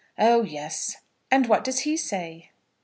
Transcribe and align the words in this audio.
"Oh, 0.17 0.41
yes." 0.41 0.95
"And 1.29 1.45
what 1.47 1.63
does 1.63 1.81
he 1.81 1.95
say?" 1.95 2.49